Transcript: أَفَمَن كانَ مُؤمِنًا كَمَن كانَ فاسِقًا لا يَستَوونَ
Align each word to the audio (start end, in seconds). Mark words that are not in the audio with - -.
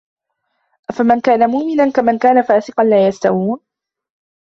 أَفَمَن 0.89 1.19
كانَ 1.21 1.49
مُؤمِنًا 1.49 1.91
كَمَن 1.91 2.17
كانَ 2.17 2.41
فاسِقًا 2.43 2.83
لا 2.83 3.07
يَستَوونَ 3.07 3.59